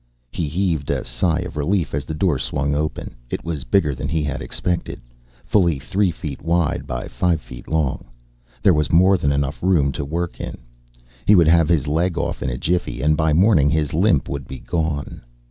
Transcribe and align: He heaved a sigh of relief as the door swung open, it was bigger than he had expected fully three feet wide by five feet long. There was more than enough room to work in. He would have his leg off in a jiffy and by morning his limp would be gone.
He 0.31 0.47
heaved 0.47 0.89
a 0.89 1.05
sigh 1.05 1.41
of 1.41 1.55
relief 1.57 1.93
as 1.93 2.05
the 2.05 2.15
door 2.15 2.39
swung 2.39 2.73
open, 2.73 3.13
it 3.29 3.43
was 3.45 3.63
bigger 3.65 3.93
than 3.93 4.09
he 4.09 4.23
had 4.23 4.41
expected 4.41 4.99
fully 5.45 5.77
three 5.77 6.09
feet 6.09 6.41
wide 6.41 6.87
by 6.87 7.07
five 7.07 7.39
feet 7.39 7.67
long. 7.67 8.05
There 8.63 8.73
was 8.73 8.91
more 8.91 9.15
than 9.15 9.31
enough 9.31 9.61
room 9.61 9.91
to 9.91 10.03
work 10.03 10.39
in. 10.41 10.57
He 11.27 11.35
would 11.35 11.47
have 11.49 11.69
his 11.69 11.85
leg 11.87 12.17
off 12.17 12.41
in 12.41 12.49
a 12.49 12.57
jiffy 12.57 12.99
and 13.03 13.15
by 13.15 13.31
morning 13.33 13.69
his 13.69 13.93
limp 13.93 14.27
would 14.27 14.47
be 14.47 14.57
gone. 14.57 15.21